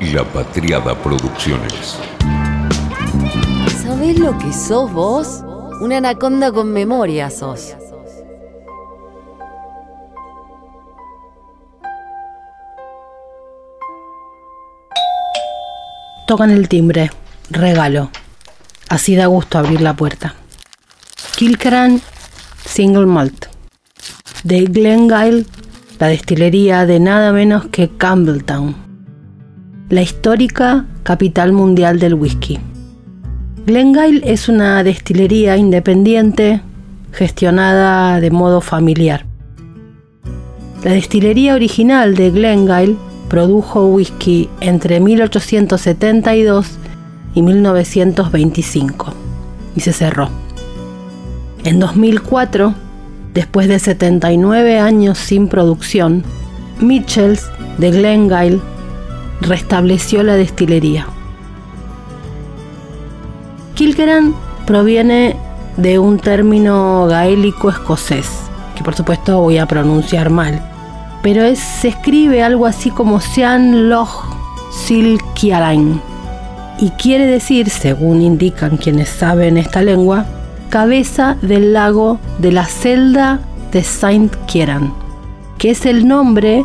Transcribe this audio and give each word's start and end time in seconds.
La 0.00 0.22
Patriada 0.22 0.94
Producciones. 0.94 1.98
¿Sabés 3.82 4.16
lo 4.16 4.38
que 4.38 4.52
sos 4.52 4.92
vos? 4.92 5.42
Una 5.80 5.96
anaconda 5.96 6.52
con 6.52 6.72
memoria 6.72 7.30
sos. 7.30 7.74
Tocan 16.28 16.50
el 16.50 16.68
timbre. 16.68 17.10
Regalo. 17.50 18.10
Así 18.88 19.16
da 19.16 19.26
gusto 19.26 19.58
abrir 19.58 19.80
la 19.80 19.94
puerta. 19.94 20.36
Kilcran 21.36 22.00
Single 22.64 23.06
Malt. 23.06 23.46
De 24.44 24.64
Glengyle, 24.66 25.44
la 25.98 26.06
destilería 26.06 26.86
de 26.86 27.00
nada 27.00 27.32
menos 27.32 27.66
que 27.66 27.88
Campbelltown. 27.96 28.87
La 29.90 30.02
histórica 30.02 30.84
capital 31.02 31.52
mundial 31.52 31.98
del 31.98 32.12
whisky. 32.12 32.58
Glengyle 33.64 34.20
es 34.22 34.50
una 34.50 34.84
destilería 34.84 35.56
independiente 35.56 36.60
gestionada 37.10 38.20
de 38.20 38.30
modo 38.30 38.60
familiar. 38.60 39.24
La 40.84 40.92
destilería 40.92 41.54
original 41.54 42.16
de 42.16 42.30
Glengyle 42.30 42.98
produjo 43.30 43.86
whisky 43.86 44.50
entre 44.60 45.00
1872 45.00 46.78
y 47.34 47.40
1925 47.40 49.14
y 49.74 49.80
se 49.80 49.94
cerró. 49.94 50.28
En 51.64 51.80
2004, 51.80 52.74
después 53.32 53.68
de 53.68 53.78
79 53.78 54.80
años 54.80 55.16
sin 55.16 55.48
producción, 55.48 56.24
Mitchells 56.78 57.48
de 57.78 57.90
Glengyle 57.90 58.60
restableció 59.40 60.22
la 60.22 60.34
destilería. 60.34 61.06
Kilkeran 63.74 64.34
proviene 64.66 65.36
de 65.76 65.98
un 65.98 66.18
término 66.18 67.06
gaélico 67.06 67.70
escocés, 67.70 68.28
que 68.74 68.82
por 68.82 68.94
supuesto 68.94 69.40
voy 69.40 69.58
a 69.58 69.66
pronunciar 69.66 70.30
mal, 70.30 70.60
pero 71.22 71.42
se 71.54 71.88
escribe 71.88 72.42
algo 72.42 72.66
así 72.66 72.90
como 72.90 73.20
Sean 73.20 73.88
Loch 73.88 74.24
Silkiarain 74.72 76.00
y 76.80 76.90
quiere 76.90 77.26
decir, 77.26 77.70
según 77.70 78.22
indican 78.22 78.76
quienes 78.76 79.08
saben 79.08 79.58
esta 79.58 79.82
lengua, 79.82 80.26
cabeza 80.70 81.36
del 81.42 81.72
lago 81.72 82.20
de 82.38 82.52
la 82.52 82.66
celda 82.66 83.40
de 83.72 83.82
Saint 83.82 84.34
Kieran, 84.46 84.92
que 85.58 85.70
es 85.70 85.86
el 85.86 86.06
nombre 86.06 86.64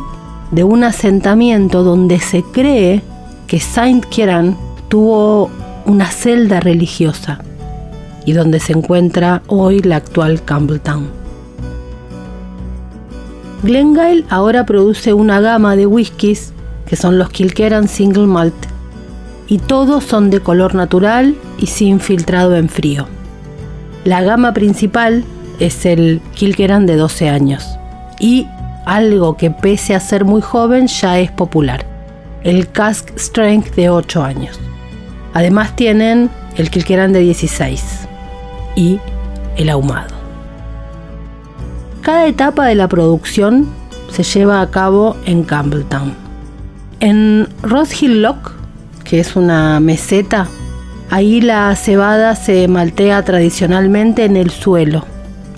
de 0.54 0.64
un 0.64 0.84
asentamiento 0.84 1.84
donde 1.84 2.20
se 2.20 2.44
cree 2.44 3.02
que 3.48 3.60
Saint 3.60 4.06
Kieran 4.06 4.56
tuvo 4.88 5.50
una 5.86 6.06
celda 6.06 6.60
religiosa 6.60 7.40
y 8.26 8.34
donde 8.34 8.60
se 8.60 8.74
encuentra 8.74 9.42
hoy 9.48 9.80
la 9.80 9.96
actual 9.96 10.44
Campbelltown. 10.44 11.08
Glengyle 13.64 14.26
ahora 14.30 14.66
produce 14.66 15.14
una 15.14 15.42
gama 15.42 15.76
de 15.76 15.88
whiskies 15.88 16.54
que 16.86 16.96
son 16.96 17.18
los 17.18 17.30
Kilkerran 17.30 17.88
Single 17.88 18.28
Malt 18.28 18.54
y 19.48 19.58
todos 19.58 20.04
son 20.04 20.30
de 20.30 20.40
color 20.40 20.76
natural 20.76 21.36
y 21.58 21.66
sin 21.68 22.00
filtrado 22.00 22.56
en 22.56 22.70
frío. 22.70 23.08
La 24.06 24.22
gama 24.22 24.54
principal 24.54 25.24
es 25.60 25.86
el 25.88 26.22
Kilkerran 26.36 26.86
de 26.86 26.96
12 26.96 27.30
años 27.30 27.66
y 28.20 28.46
algo 28.86 29.38
que 29.38 29.52
pese 29.52 29.96
a 29.96 30.00
ser 30.00 30.26
muy 30.26 30.42
joven 30.42 30.88
ya 30.88 31.20
es 31.20 31.32
popular, 31.32 31.86
el 32.44 32.70
Cask 32.70 33.10
Strength 33.18 33.76
de 33.76 33.90
8 33.90 34.24
años. 34.24 34.60
Además 35.34 35.76
tienen 35.76 36.30
el 36.58 36.70
Kilkerran 36.70 37.14
de 37.14 37.20
16 37.20 38.08
y 38.76 39.00
el 39.58 39.70
ahumado. 39.70 40.16
Cada 42.02 42.28
etapa 42.28 42.66
de 42.66 42.76
la 42.76 42.88
producción 42.88 43.68
se 44.12 44.24
lleva 44.24 44.62
a 44.62 44.70
cabo 44.70 45.16
en 45.26 45.44
Campbelltown. 45.44 46.14
En 47.00 47.48
Ross 47.62 48.02
Hill 48.02 48.22
Lock, 48.22 48.52
que 49.04 49.20
es 49.20 49.36
una 49.36 49.80
meseta, 49.80 50.48
ahí 51.10 51.42
la 51.42 51.76
cebada 51.76 52.36
se 52.36 52.68
maltea 52.68 53.24
tradicionalmente 53.24 54.26
en 54.26 54.38
el 54.38 54.52
suelo, 54.52 55.06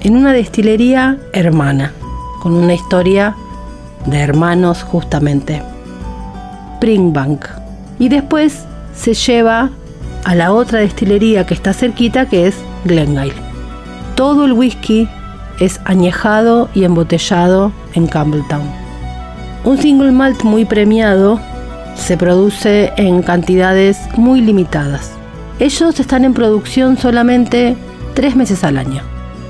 en 0.01 0.15
una 0.15 0.33
destilería 0.33 1.17
hermana, 1.33 1.91
con 2.45 2.53
una 2.53 2.75
historia 2.75 3.35
de 4.05 4.19
hermanos 4.19 4.83
justamente. 4.83 5.63
Springbank. 6.75 7.43
Y 7.97 8.07
después 8.07 8.65
se 8.93 9.15
lleva 9.15 9.71
a 10.25 10.35
la 10.35 10.53
otra 10.53 10.77
destilería 10.77 11.47
que 11.47 11.55
está 11.55 11.73
cerquita, 11.73 12.27
que 12.27 12.45
es 12.45 12.55
Glengyle. 12.83 13.33
Todo 14.13 14.45
el 14.45 14.53
whisky 14.53 15.09
es 15.59 15.81
añejado 15.85 16.69
y 16.75 16.83
embotellado 16.83 17.71
en 17.95 18.05
Campbelltown. 18.05 18.69
Un 19.63 19.79
single 19.79 20.11
malt 20.11 20.43
muy 20.43 20.65
premiado 20.65 21.39
se 21.95 22.15
produce 22.15 22.93
en 22.95 23.23
cantidades 23.23 23.97
muy 24.17 24.41
limitadas. 24.41 25.13
Ellos 25.57 25.99
están 25.99 26.23
en 26.25 26.35
producción 26.35 26.95
solamente 26.95 27.75
tres 28.13 28.35
meses 28.35 28.63
al 28.63 28.77
año, 28.77 29.01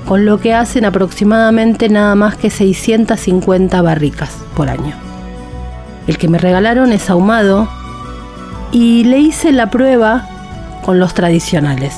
con 0.06 0.24
lo 0.24 0.38
que 0.38 0.54
hacen 0.54 0.84
aproximadamente 0.84 1.88
nada 1.88 2.14
más 2.14 2.36
que 2.36 2.48
650 2.48 3.82
barricas 3.82 4.30
por 4.54 4.68
año. 4.70 4.94
El 6.06 6.16
que 6.16 6.28
me 6.28 6.38
regalaron 6.38 6.92
es 6.92 7.10
ahumado 7.10 7.68
y 8.70 9.04
le 9.04 9.18
hice 9.18 9.52
la 9.52 9.70
prueba 9.70 10.28
con 10.84 11.00
los 11.00 11.14
tradicionales. 11.14 11.94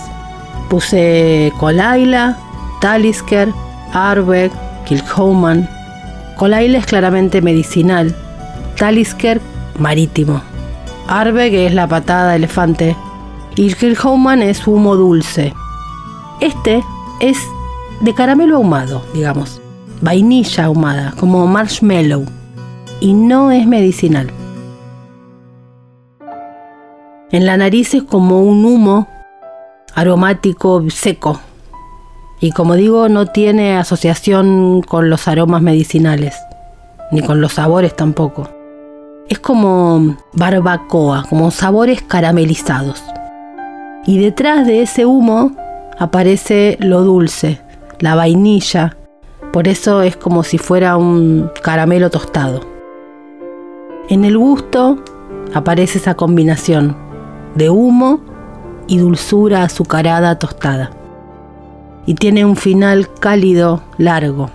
Puse 0.71 1.53
Colaila, 1.59 2.39
Talisker, 2.81 3.53
Arbeck, 3.93 4.53
Kilhoman. 4.87 5.69
Colaila 6.37 6.79
es 6.79 6.87
claramente 6.87 7.43
medicinal. 7.43 8.15
Talisker, 8.77 9.41
marítimo. 9.79 10.41
Arbeck 11.09 11.53
es 11.53 11.75
la 11.75 11.87
patada 11.87 12.37
elefante. 12.37 12.97
Y 13.57 13.75
Kilhoman 13.75 14.41
es 14.41 14.67
humo 14.67 14.97
dulce. 14.97 15.53
Este 16.41 16.83
es 17.21 17.39
de 18.01 18.15
caramelo 18.15 18.57
ahumado, 18.57 19.03
digamos. 19.15 19.61
Vainilla 20.01 20.67
ahumada, 20.67 21.15
como 21.19 21.47
marshmallow. 21.47 22.25
Y 23.01 23.13
no 23.15 23.51
es 23.51 23.67
medicinal. 23.67 24.31
En 27.31 27.47
la 27.47 27.57
nariz 27.57 27.95
es 27.95 28.03
como 28.05 28.43
un 28.43 28.65
humo 28.65 29.07
aromático 29.95 30.83
seco. 30.91 31.41
Y 32.41 32.53
como 32.53 32.75
digo, 32.75 33.09
no 33.09 33.27
tiene 33.27 33.77
asociación 33.77 34.83
con 34.83 35.11
los 35.11 35.27
aromas 35.27 35.61
medicinales, 35.61 36.37
ni 37.11 37.21
con 37.21 37.41
los 37.41 37.55
sabores 37.55 37.95
tampoco. 37.97 38.49
Es 39.29 39.41
como 39.41 40.17
barbacoa, 40.33 41.25
como 41.29 41.51
sabores 41.51 42.01
caramelizados. 42.03 43.03
Y 44.07 44.19
detrás 44.19 44.67
de 44.67 44.83
ese 44.83 45.05
humo 45.05 45.53
aparece 45.99 46.79
lo 46.81 47.03
dulce, 47.03 47.61
la 48.01 48.15
vainilla. 48.15 48.97
Por 49.53 49.69
eso 49.69 50.03
es 50.03 50.17
como 50.17 50.43
si 50.43 50.59
fuera 50.59 50.97
un 50.97 51.51
caramelo 51.63 52.11
tostado. 52.11 52.61
En 54.09 54.25
el 54.25 54.39
gusto 54.39 54.99
aparece 55.55 55.99
esa 55.99 56.15
combinación 56.15 56.97
de 57.55 57.71
humo 57.71 58.21
y 58.87 58.99
dulzura 58.99 59.65
azucarada 59.65 60.39
tostada. 60.39 60.91
Y 62.07 62.15
tiene 62.15 62.45
un 62.45 62.57
final 62.57 63.13
cálido, 63.21 63.83
largo. 63.99 64.51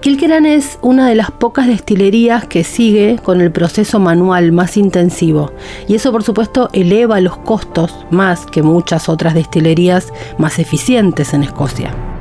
Kilkeran 0.00 0.46
es 0.46 0.78
una 0.82 1.08
de 1.08 1.14
las 1.14 1.30
pocas 1.30 1.68
destilerías 1.68 2.44
que 2.44 2.64
sigue 2.64 3.20
con 3.22 3.40
el 3.40 3.52
proceso 3.52 4.00
manual 4.00 4.50
más 4.50 4.76
intensivo 4.76 5.52
y 5.86 5.94
eso 5.94 6.10
por 6.10 6.24
supuesto 6.24 6.68
eleva 6.72 7.20
los 7.20 7.36
costos 7.36 7.94
más 8.10 8.44
que 8.46 8.64
muchas 8.64 9.08
otras 9.08 9.34
destilerías 9.34 10.12
más 10.38 10.58
eficientes 10.58 11.34
en 11.34 11.44
Escocia. 11.44 12.11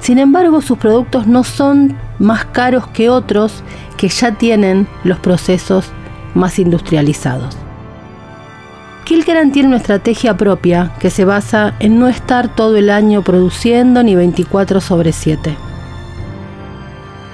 Sin 0.00 0.18
embargo, 0.18 0.60
sus 0.62 0.78
productos 0.78 1.26
no 1.26 1.44
son 1.44 1.96
más 2.18 2.44
caros 2.46 2.86
que 2.88 3.10
otros 3.10 3.62
que 3.96 4.08
ya 4.08 4.32
tienen 4.32 4.86
los 5.04 5.18
procesos 5.18 5.90
más 6.34 6.58
industrializados. 6.58 7.56
Kilkeran 9.04 9.52
tiene 9.52 9.68
una 9.68 9.78
estrategia 9.78 10.36
propia 10.36 10.92
que 10.98 11.10
se 11.10 11.24
basa 11.24 11.74
en 11.80 11.98
no 11.98 12.08
estar 12.08 12.54
todo 12.54 12.76
el 12.76 12.90
año 12.90 13.22
produciendo 13.22 14.02
ni 14.02 14.14
24 14.14 14.80
sobre 14.80 15.12
7. 15.12 15.56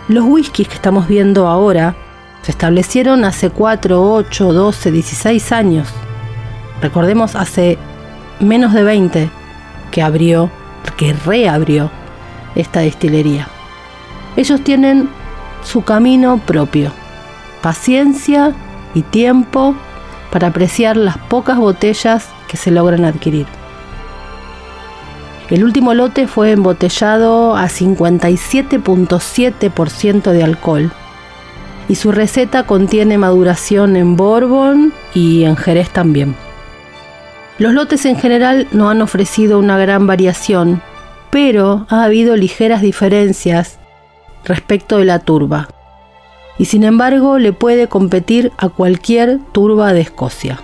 Los 0.08 0.24
whiskies 0.24 0.68
que 0.68 0.74
estamos 0.74 1.08
viendo 1.08 1.48
ahora 1.48 1.96
se 2.42 2.52
establecieron 2.52 3.24
hace 3.24 3.50
4, 3.50 4.14
8, 4.14 4.52
12, 4.52 4.90
16 4.92 5.52
años. 5.52 5.88
Recordemos 6.80 7.34
hace 7.34 7.78
menos 8.38 8.72
de 8.72 8.84
20 8.84 9.30
que 9.90 10.02
abrió, 10.02 10.50
que 10.96 11.12
reabrió 11.12 11.90
esta 12.54 12.80
destilería. 12.80 13.48
Ellos 14.36 14.62
tienen 14.62 15.08
su 15.62 15.82
camino 15.82 16.38
propio, 16.38 16.92
paciencia 17.62 18.52
y 18.94 19.02
tiempo 19.02 19.74
para 20.30 20.48
apreciar 20.48 20.96
las 20.96 21.18
pocas 21.18 21.58
botellas 21.58 22.28
que 22.48 22.56
se 22.56 22.70
logran 22.70 23.04
adquirir. 23.04 23.46
El 25.50 25.62
último 25.62 25.92
lote 25.94 26.26
fue 26.26 26.52
embotellado 26.52 27.54
a 27.56 27.66
57.7% 27.66 30.32
de 30.32 30.42
alcohol 30.42 30.90
y 31.88 31.96
su 31.96 32.12
receta 32.12 32.62
contiene 32.64 33.18
maduración 33.18 33.96
en 33.96 34.16
Bourbon 34.16 34.94
y 35.12 35.44
en 35.44 35.56
Jerez 35.56 35.90
también. 35.90 36.34
Los 37.58 37.74
lotes 37.74 38.06
en 38.06 38.16
general 38.16 38.68
no 38.72 38.88
han 38.88 39.02
ofrecido 39.02 39.58
una 39.58 39.76
gran 39.78 40.06
variación, 40.06 40.80
pero 41.34 41.84
ha 41.90 42.04
habido 42.04 42.36
ligeras 42.36 42.80
diferencias 42.80 43.80
respecto 44.44 44.98
de 44.98 45.04
la 45.04 45.18
turba, 45.18 45.66
y 46.58 46.66
sin 46.66 46.84
embargo 46.84 47.40
le 47.40 47.52
puede 47.52 47.88
competir 47.88 48.52
a 48.56 48.68
cualquier 48.68 49.40
turba 49.50 49.92
de 49.92 50.02
Escocia. 50.02 50.60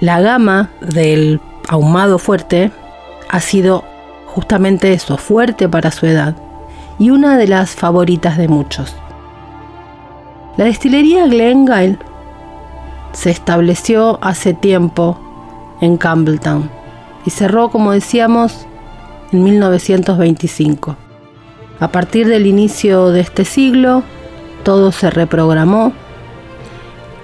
La 0.00 0.20
gama 0.20 0.68
del 0.82 1.40
ahumado 1.66 2.18
fuerte 2.18 2.70
ha 3.30 3.40
sido 3.40 3.84
justamente 4.26 4.92
eso, 4.92 5.16
fuerte 5.16 5.66
para 5.66 5.90
su 5.90 6.04
edad, 6.04 6.36
y 6.98 7.08
una 7.08 7.38
de 7.38 7.48
las 7.48 7.70
favoritas 7.70 8.36
de 8.36 8.48
muchos. 8.48 8.94
La 10.58 10.66
destilería 10.66 11.26
Glengyle 11.26 11.98
se 13.12 13.30
estableció 13.30 14.18
hace 14.20 14.52
tiempo 14.52 15.18
en 15.80 15.96
Campbelltown 15.96 16.68
y 17.24 17.30
cerró, 17.30 17.70
como 17.70 17.92
decíamos, 17.92 18.66
en 19.32 19.44
1925. 19.44 20.96
A 21.78 21.88
partir 21.92 22.26
del 22.26 22.46
inicio 22.46 23.10
de 23.10 23.20
este 23.20 23.44
siglo, 23.44 24.02
todo 24.62 24.92
se 24.92 25.10
reprogramó 25.10 25.92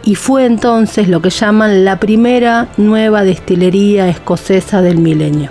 y 0.04 0.14
fue 0.14 0.46
entonces 0.46 1.08
lo 1.08 1.22
que 1.22 1.30
llaman 1.30 1.84
la 1.84 1.98
primera 1.98 2.68
nueva 2.76 3.22
destilería 3.22 4.08
escocesa 4.08 4.82
del 4.82 4.98
milenio. 4.98 5.50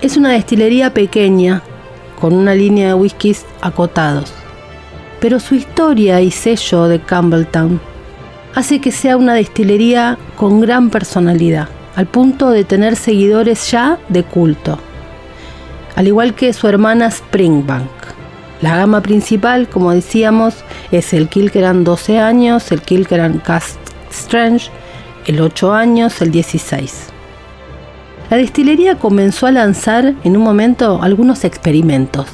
Es 0.00 0.16
una 0.16 0.30
destilería 0.30 0.94
pequeña, 0.94 1.62
con 2.20 2.34
una 2.34 2.54
línea 2.54 2.88
de 2.88 2.94
whiskies 2.94 3.46
acotados, 3.60 4.32
pero 5.20 5.40
su 5.40 5.54
historia 5.54 6.20
y 6.20 6.30
sello 6.30 6.88
de 6.88 7.00
Campbelltown 7.00 7.80
hace 8.54 8.80
que 8.80 8.92
sea 8.92 9.16
una 9.16 9.34
destilería 9.34 10.18
con 10.36 10.60
gran 10.60 10.90
personalidad, 10.90 11.68
al 11.96 12.06
punto 12.06 12.50
de 12.50 12.64
tener 12.64 12.96
seguidores 12.96 13.70
ya 13.70 13.98
de 14.08 14.22
culto, 14.22 14.78
al 15.96 16.06
igual 16.06 16.34
que 16.34 16.52
su 16.52 16.68
hermana 16.68 17.10
Springbank. 17.10 17.90
La 18.60 18.76
gama 18.76 19.00
principal, 19.00 19.68
como 19.68 19.92
decíamos, 19.92 20.56
es 20.92 21.14
el 21.14 21.28
Kilkeran 21.28 21.82
12 21.84 22.18
años, 22.18 22.70
el 22.72 22.82
Kilkeran 22.82 23.38
Cast 23.38 23.78
Strange, 24.10 24.70
el 25.26 25.40
8 25.40 25.72
años, 25.72 26.20
el 26.20 26.30
16. 26.30 27.06
La 28.30 28.36
destilería 28.36 28.96
comenzó 28.96 29.46
a 29.46 29.52
lanzar 29.52 30.14
en 30.22 30.36
un 30.36 30.42
momento 30.42 31.00
algunos 31.02 31.44
experimentos 31.44 32.26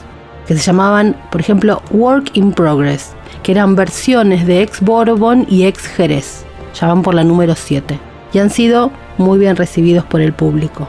que 0.47 0.55
se 0.55 0.63
llamaban, 0.63 1.17
por 1.31 1.41
ejemplo, 1.41 1.83
Work 1.91 2.31
in 2.35 2.53
Progress, 2.53 3.13
que 3.43 3.53
eran 3.53 3.75
versiones 3.75 4.47
de 4.47 4.63
ex 4.63 4.81
Bourbon 4.81 5.47
y 5.49 5.65
ex 5.65 5.87
Jerez, 5.87 6.45
ya 6.79 6.89
van 6.89 7.03
por 7.03 7.15
la 7.15 7.25
número 7.25 7.55
7, 7.55 7.99
y 8.33 8.39
han 8.39 8.51
sido 8.51 8.93
muy 9.19 9.39
bien 9.39 9.57
recibidos 9.57 10.05
por 10.05 10.21
el 10.21 10.33
público. 10.33 10.89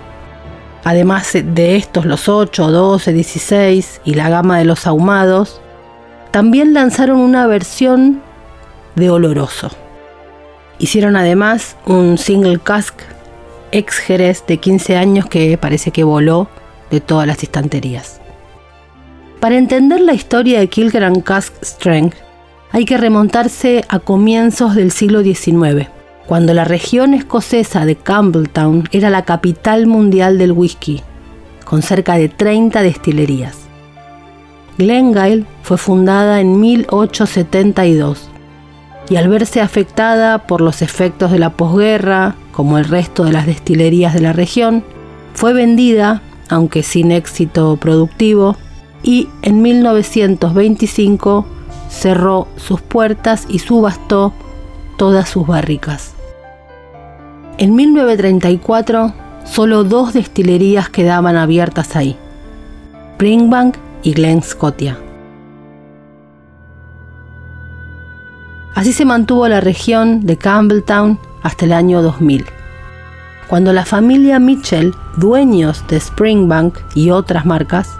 Además 0.87 1.33
de 1.33 1.75
estos, 1.75 2.05
los 2.05 2.29
8, 2.29 2.71
12, 2.71 3.11
16 3.11 4.01
y 4.05 4.13
la 4.13 4.29
gama 4.29 4.57
de 4.57 4.63
los 4.63 4.87
ahumados, 4.87 5.59
también 6.31 6.73
lanzaron 6.73 7.19
una 7.19 7.45
versión 7.45 8.21
de 8.95 9.09
oloroso. 9.09 9.69
Hicieron 10.79 11.17
además 11.17 11.75
un 11.85 12.17
single 12.17 12.59
cask 12.63 13.01
ex 13.73 13.97
Jerez 13.97 14.45
de 14.47 14.59
15 14.59 14.95
años 14.95 15.25
que 15.25 15.57
parece 15.57 15.91
que 15.91 16.05
voló 16.05 16.47
de 16.89 17.01
todas 17.01 17.27
las 17.27 17.43
estanterías. 17.43 18.21
Para 19.41 19.57
entender 19.57 19.99
la 19.99 20.13
historia 20.13 20.61
de 20.61 20.69
Kilgran 20.69 21.19
Cask 21.19 21.53
Strength, 21.65 22.15
hay 22.71 22.85
que 22.85 22.95
remontarse 22.95 23.83
a 23.89 23.99
comienzos 23.99 24.73
del 24.75 24.91
siglo 24.91 25.21
XIX, 25.21 25.89
cuando 26.27 26.53
la 26.53 26.65
región 26.65 27.13
escocesa 27.13 27.85
de 27.85 27.95
Campbelltown 27.95 28.89
era 28.91 29.09
la 29.09 29.23
capital 29.23 29.87
mundial 29.87 30.37
del 30.37 30.51
whisky, 30.51 31.01
con 31.63 31.81
cerca 31.81 32.15
de 32.15 32.27
30 32.27 32.81
destilerías. 32.81 33.57
Glengyle 34.77 35.45
fue 35.63 35.77
fundada 35.77 36.41
en 36.41 36.59
1872 36.59 38.29
y 39.09 39.15
al 39.15 39.29
verse 39.29 39.61
afectada 39.61 40.39
por 40.39 40.59
los 40.59 40.81
efectos 40.81 41.31
de 41.31 41.39
la 41.39 41.51
posguerra, 41.51 42.35
como 42.51 42.77
el 42.77 42.85
resto 42.85 43.23
de 43.23 43.31
las 43.31 43.45
destilerías 43.45 44.13
de 44.13 44.19
la 44.19 44.33
región, 44.33 44.83
fue 45.33 45.53
vendida, 45.53 46.21
aunque 46.49 46.83
sin 46.83 47.13
éxito 47.13 47.77
productivo, 47.77 48.57
y 49.01 49.29
en 49.43 49.61
1925 49.61 51.45
cerró 51.89 52.49
sus 52.57 52.81
puertas 52.81 53.45
y 53.47 53.59
subastó 53.59 54.33
todas 54.97 55.29
sus 55.29 55.47
barricas. 55.47 56.16
En 57.59 57.73
1934 57.73 59.13
solo 59.43 59.83
dos 59.83 60.13
destilerías 60.13 60.89
quedaban 60.89 61.37
abiertas 61.37 61.95
ahí, 61.95 62.15
Springbank 63.13 63.77
y 64.03 64.13
Glen 64.13 64.43
Scotia. 64.43 64.99
Así 68.75 68.93
se 68.93 69.05
mantuvo 69.05 69.47
la 69.47 69.59
región 69.59 70.27
de 70.27 70.37
Campbelltown 70.37 71.19
hasta 71.41 71.65
el 71.65 71.73
año 71.73 72.03
2000, 72.03 72.45
cuando 73.47 73.73
la 73.73 73.85
familia 73.85 74.37
Mitchell, 74.37 74.93
dueños 75.15 75.83
de 75.87 75.99
Springbank 75.99 76.77
y 76.93 77.09
otras 77.09 77.47
marcas, 77.47 77.97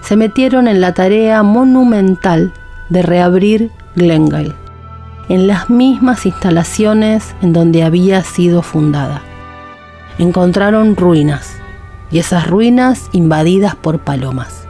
se 0.00 0.16
metieron 0.16 0.66
en 0.66 0.80
la 0.80 0.94
tarea 0.94 1.42
monumental 1.42 2.54
de 2.88 3.02
reabrir 3.02 3.70
Glengyle, 3.96 4.54
en 5.28 5.46
las 5.46 5.70
mismas 5.70 6.26
instalaciones 6.26 7.34
en 7.42 7.52
donde 7.52 7.82
había 7.82 8.22
sido 8.22 8.62
fundada. 8.62 9.22
Encontraron 10.18 10.96
ruinas, 10.96 11.56
y 12.10 12.18
esas 12.18 12.46
ruinas 12.46 13.08
invadidas 13.12 13.74
por 13.74 14.00
palomas. 14.00 14.68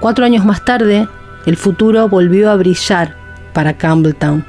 Cuatro 0.00 0.24
años 0.24 0.44
más 0.44 0.64
tarde, 0.64 1.08
el 1.46 1.56
futuro 1.56 2.08
volvió 2.08 2.50
a 2.50 2.56
brillar 2.56 3.16
para 3.52 3.76
Campbelltown 3.76 4.44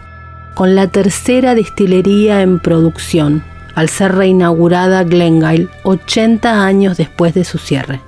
con 0.55 0.73
la 0.73 0.87
tercera 0.87 1.53
destilería 1.53 2.41
en 2.41 2.59
producción, 2.59 3.43
al 3.75 3.89
ser 3.89 4.15
reinaugurada 4.15 5.03
Glengyle 5.03 5.67
80 5.83 6.65
años 6.65 6.95
después 6.95 7.33
de 7.33 7.43
su 7.43 7.57
cierre. 7.57 7.99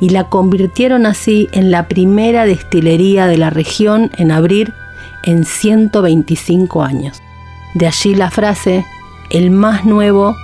Y 0.00 0.10
la 0.10 0.24
convirtieron 0.24 1.06
así 1.06 1.48
en 1.52 1.70
la 1.70 1.86
primera 1.86 2.44
destilería 2.46 3.26
de 3.26 3.38
la 3.38 3.50
región 3.50 4.10
en 4.16 4.32
abrir 4.32 4.74
en 5.28 5.44
125 5.44 6.82
años. 6.82 7.22
De 7.74 7.86
allí 7.86 8.14
la 8.14 8.30
frase, 8.30 8.86
el 9.28 9.50
más 9.50 9.84
nuevo 9.84 10.34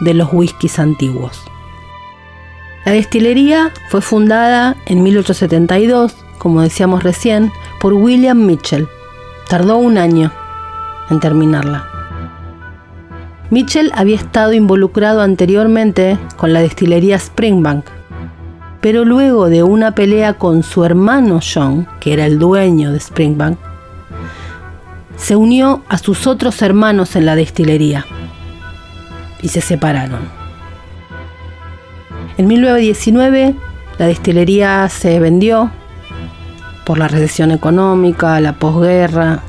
de 0.00 0.14
los 0.14 0.32
whiskies 0.32 0.78
antiguos. 0.78 1.42
La 2.86 2.92
destilería 2.92 3.70
fue 3.90 4.00
fundada 4.00 4.76
en 4.86 5.02
1872, 5.02 6.16
como 6.38 6.62
decíamos 6.62 7.02
recién, 7.02 7.52
por 7.82 7.92
William 7.92 8.46
Mitchell. 8.46 8.88
Tardó 9.46 9.76
un 9.76 9.98
año 9.98 10.32
en 11.10 11.20
terminarla. 11.20 11.86
Mitchell 13.50 13.92
había 13.94 14.16
estado 14.16 14.54
involucrado 14.54 15.20
anteriormente 15.20 16.18
con 16.38 16.54
la 16.54 16.62
destilería 16.62 17.16
Springbank, 17.16 17.84
pero 18.80 19.04
luego 19.04 19.50
de 19.50 19.64
una 19.64 19.94
pelea 19.94 20.38
con 20.38 20.62
su 20.62 20.82
hermano 20.82 21.40
John, 21.42 21.86
que 22.00 22.14
era 22.14 22.24
el 22.24 22.38
dueño 22.38 22.90
de 22.92 23.00
Springbank, 23.00 23.58
se 25.20 25.36
unió 25.36 25.82
a 25.88 25.98
sus 25.98 26.26
otros 26.26 26.62
hermanos 26.62 27.14
en 27.14 27.26
la 27.26 27.36
destilería 27.36 28.06
y 29.42 29.48
se 29.48 29.60
separaron. 29.60 30.20
En 32.38 32.46
1919 32.46 33.54
la 33.98 34.06
destilería 34.06 34.88
se 34.88 35.20
vendió 35.20 35.70
por 36.86 36.98
la 36.98 37.06
recesión 37.06 37.50
económica, 37.50 38.40
la 38.40 38.54
posguerra 38.54 39.42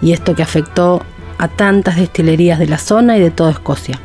y 0.00 0.12
esto 0.12 0.34
que 0.34 0.42
afectó 0.42 1.02
a 1.36 1.48
tantas 1.48 1.96
destilerías 1.96 2.58
de 2.58 2.66
la 2.66 2.78
zona 2.78 3.18
y 3.18 3.20
de 3.20 3.30
toda 3.30 3.50
Escocia. 3.50 4.00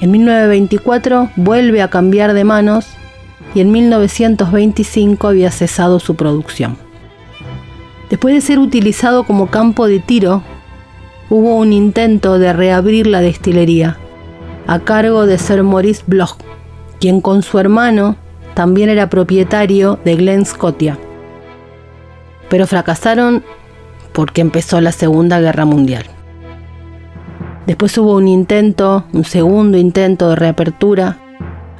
En 0.00 0.10
1924 0.10 1.30
vuelve 1.36 1.80
a 1.80 1.88
cambiar 1.90 2.32
de 2.32 2.44
manos 2.44 2.86
y 3.54 3.60
en 3.60 3.70
1925 3.70 5.28
había 5.28 5.50
cesado 5.50 6.00
su 6.00 6.16
producción. 6.16 6.89
Después 8.10 8.34
de 8.34 8.40
ser 8.40 8.58
utilizado 8.58 9.22
como 9.22 9.46
campo 9.46 9.86
de 9.86 10.00
tiro, 10.00 10.42
hubo 11.30 11.54
un 11.54 11.72
intento 11.72 12.40
de 12.40 12.52
reabrir 12.52 13.06
la 13.06 13.20
destilería 13.20 13.98
a 14.66 14.80
cargo 14.80 15.26
de 15.26 15.38
Sir 15.38 15.62
Maurice 15.62 16.02
Bloch, 16.08 16.36
quien 16.98 17.20
con 17.20 17.42
su 17.42 17.60
hermano 17.60 18.16
también 18.54 18.90
era 18.90 19.08
propietario 19.08 20.00
de 20.04 20.16
Glen 20.16 20.44
Scotia. 20.44 20.98
Pero 22.48 22.66
fracasaron 22.66 23.44
porque 24.12 24.40
empezó 24.40 24.80
la 24.80 24.90
Segunda 24.90 25.40
Guerra 25.40 25.64
Mundial. 25.64 26.04
Después 27.66 27.96
hubo 27.96 28.16
un 28.16 28.26
intento, 28.26 29.04
un 29.12 29.24
segundo 29.24 29.78
intento 29.78 30.30
de 30.30 30.36
reapertura 30.36 31.18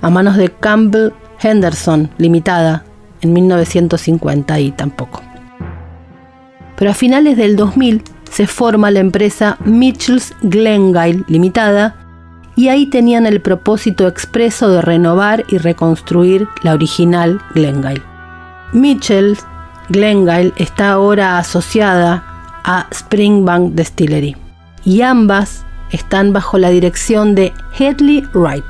a 0.01 0.11
manos 0.11 0.37
de 0.37 0.49
Campbell 0.49 1.11
Henderson 1.43 2.11
Limitada 2.19 2.85
en 3.21 3.33
1950 3.33 4.61
y 4.61 4.71
tampoco. 4.71 5.23
Pero 6.81 6.93
a 6.93 6.95
finales 6.95 7.37
del 7.37 7.57
2000 7.57 8.03
se 8.31 8.47
forma 8.47 8.91
la 8.91 9.01
empresa 9.01 9.59
Mitchells 9.67 10.35
Glengyle 10.41 11.25
Limitada 11.29 11.95
y 12.57 12.69
ahí 12.69 12.87
tenían 12.87 13.27
el 13.27 13.43
propósito 13.43 14.09
expreso 14.09 14.71
de 14.71 14.81
renovar 14.81 15.45
y 15.51 15.59
reconstruir 15.59 16.49
la 16.63 16.73
original 16.73 17.39
Glengyle. 17.55 18.03
Mitchells 18.73 19.45
Glengyle 19.91 20.55
está 20.57 20.93
ahora 20.93 21.37
asociada 21.37 22.25
a 22.65 22.87
Springbank 22.91 23.75
Distillery 23.75 24.35
y 24.83 25.03
ambas 25.03 25.67
están 25.91 26.33
bajo 26.33 26.57
la 26.57 26.71
dirección 26.71 27.35
de 27.35 27.53
Hedley 27.79 28.27
Wright, 28.33 28.65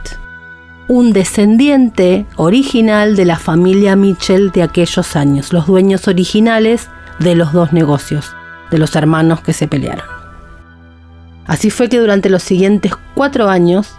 un 0.88 1.12
descendiente 1.12 2.26
original 2.35 3.14
de 3.14 3.25
la 3.25 3.38
familia 3.38 3.95
Mitchell 3.95 4.50
de 4.50 4.64
aquellos 4.64 5.14
años, 5.14 5.52
los 5.52 5.69
dueños 5.69 6.09
originales 6.09 6.88
de 7.21 7.35
los 7.37 7.53
dos 7.53 7.73
negocios, 7.73 8.35
de 8.71 8.79
los 8.79 8.97
hermanos 8.97 9.41
que 9.41 9.53
se 9.53 9.69
pelearon. 9.69 10.07
Así 11.47 11.71
fue 11.71 11.89
que 11.89 11.99
durante 11.99 12.31
los 12.31 12.43
siguientes 12.43 12.93
cuatro 13.15 13.49
años, 13.49 13.95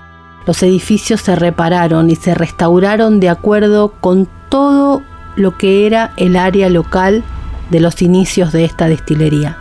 los 0.45 0.61
edificios 0.63 1.21
se 1.21 1.35
repararon 1.35 2.09
y 2.09 2.15
se 2.15 2.33
restauraron 2.33 3.19
de 3.19 3.29
acuerdo 3.29 3.93
con 4.01 4.27
todo 4.49 5.01
lo 5.35 5.57
que 5.57 5.85
era 5.85 6.11
el 6.17 6.35
área 6.35 6.69
local 6.69 7.23
de 7.69 7.79
los 7.79 8.01
inicios 8.01 8.51
de 8.51 8.65
esta 8.65 8.87
destilería. 8.87 9.57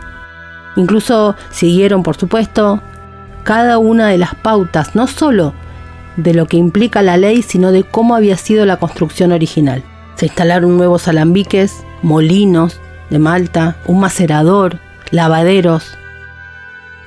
Incluso 0.75 1.35
siguieron, 1.51 2.03
por 2.03 2.17
supuesto, 2.17 2.81
cada 3.43 3.77
una 3.77 4.07
de 4.07 4.17
las 4.17 4.35
pautas, 4.35 4.95
no 4.95 5.07
solo 5.07 5.53
de 6.17 6.33
lo 6.33 6.45
que 6.45 6.57
implica 6.57 7.01
la 7.01 7.17
ley, 7.17 7.41
sino 7.41 7.71
de 7.71 7.83
cómo 7.83 8.15
había 8.15 8.37
sido 8.37 8.65
la 8.65 8.77
construcción 8.77 9.31
original. 9.31 9.83
Se 10.15 10.25
instalaron 10.25 10.77
nuevos 10.77 11.07
alambiques, 11.07 11.83
molinos 12.01 12.80
de 13.11 13.19
malta, 13.19 13.75
un 13.85 13.99
macerador, 13.99 14.79
lavaderos. 15.11 15.95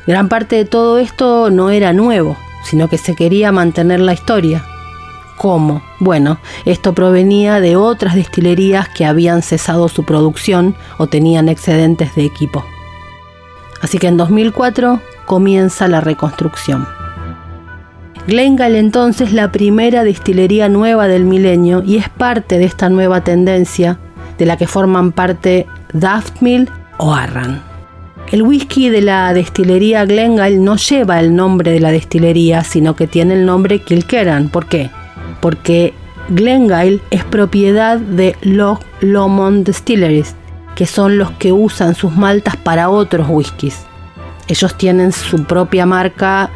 Gran 0.06 0.28
parte 0.28 0.54
de 0.54 0.64
todo 0.66 0.98
esto 0.98 1.50
no 1.50 1.70
era 1.70 1.92
nuevo, 1.92 2.36
sino 2.62 2.88
que 2.88 2.98
se 2.98 3.16
quería 3.16 3.50
mantener 3.50 4.00
la 4.00 4.12
historia. 4.12 4.62
¿Cómo? 5.38 5.82
Bueno, 5.98 6.38
esto 6.66 6.92
provenía 6.92 7.58
de 7.58 7.76
otras 7.76 8.14
destilerías 8.14 8.88
que 8.88 9.06
habían 9.06 9.42
cesado 9.42 9.88
su 9.88 10.04
producción 10.04 10.76
o 10.98 11.06
tenían 11.08 11.48
excedentes 11.48 12.14
de 12.14 12.26
equipo. 12.26 12.64
Así 13.80 13.98
que 13.98 14.06
en 14.06 14.18
2004 14.18 15.00
comienza 15.24 15.88
la 15.88 16.00
reconstrucción. 16.02 16.86
Glengale 18.26 18.78
entonces 18.78 19.32
la 19.32 19.52
primera 19.52 20.04
destilería 20.04 20.68
nueva 20.68 21.08
del 21.08 21.24
milenio 21.24 21.82
y 21.84 21.96
es 21.96 22.08
parte 22.10 22.58
de 22.58 22.64
esta 22.64 22.88
nueva 22.88 23.22
tendencia 23.22 23.98
de 24.38 24.46
la 24.46 24.56
que 24.56 24.66
forman 24.66 25.12
parte 25.12 25.66
Daftmill 25.94 26.68
o 26.98 27.14
Arran. 27.14 27.62
El 28.32 28.42
whisky 28.42 28.88
de 28.88 29.00
la 29.00 29.32
destilería 29.32 30.04
Glengale 30.04 30.58
no 30.58 30.76
lleva 30.76 31.20
el 31.20 31.36
nombre 31.36 31.70
de 31.70 31.78
la 31.80 31.92
destilería, 31.92 32.64
sino 32.64 32.96
que 32.96 33.06
tiene 33.06 33.34
el 33.34 33.46
nombre 33.46 33.78
Kilkerran. 33.78 34.48
¿Por 34.48 34.66
qué? 34.66 34.90
Porque 35.40 35.94
Glengale 36.30 37.00
es 37.10 37.22
propiedad 37.22 37.98
de 37.98 38.34
Loch 38.42 38.80
Lomond 39.00 39.64
Distilleries, 39.64 40.34
que 40.74 40.86
son 40.86 41.16
los 41.16 41.30
que 41.32 41.52
usan 41.52 41.94
sus 41.94 42.16
maltas 42.16 42.56
para 42.56 42.90
otros 42.90 43.28
whiskies. 43.30 43.86
Ellos 44.48 44.76
tienen 44.76 45.12
su 45.12 45.44
propia 45.44 45.86
marca 45.86 46.50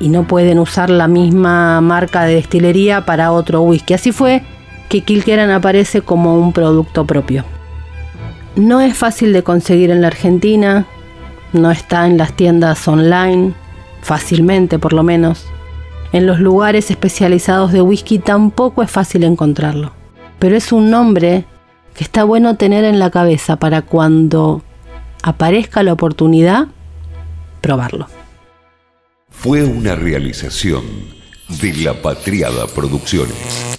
y 0.00 0.10
no 0.10 0.24
pueden 0.24 0.58
usar 0.58 0.90
la 0.90 1.08
misma 1.08 1.80
marca 1.80 2.24
de 2.24 2.34
destilería 2.34 3.06
para 3.06 3.32
otro 3.32 3.62
whisky. 3.62 3.94
Así 3.94 4.12
fue 4.12 4.42
que 4.88 5.00
Kilkeran 5.00 5.50
aparece 5.50 6.02
como 6.02 6.36
un 6.38 6.52
producto 6.52 7.06
propio. 7.06 7.44
No 8.56 8.80
es 8.80 8.96
fácil 8.96 9.32
de 9.32 9.42
conseguir 9.42 9.90
en 9.90 10.02
la 10.02 10.08
Argentina, 10.08 10.86
no 11.52 11.70
está 11.70 12.06
en 12.06 12.18
las 12.18 12.34
tiendas 12.34 12.86
online, 12.86 13.54
fácilmente 14.02 14.78
por 14.78 14.92
lo 14.92 15.02
menos. 15.02 15.46
En 16.12 16.26
los 16.26 16.38
lugares 16.40 16.90
especializados 16.90 17.72
de 17.72 17.80
whisky 17.80 18.18
tampoco 18.18 18.82
es 18.82 18.90
fácil 18.90 19.24
encontrarlo. 19.24 19.92
Pero 20.38 20.56
es 20.56 20.72
un 20.72 20.90
nombre 20.90 21.46
que 21.94 22.04
está 22.04 22.24
bueno 22.24 22.56
tener 22.56 22.84
en 22.84 22.98
la 22.98 23.10
cabeza 23.10 23.56
para 23.56 23.82
cuando 23.82 24.62
aparezca 25.22 25.82
la 25.82 25.94
oportunidad, 25.94 26.68
probarlo. 27.62 28.06
Fue 29.30 29.64
una 29.64 29.94
realización 29.94 30.82
de 31.60 31.72
La 31.74 31.94
Patriada 31.94 32.66
Producciones. 32.66 33.78